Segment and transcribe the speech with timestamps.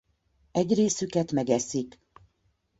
[0.51, 1.99] Egy részüket megeszik.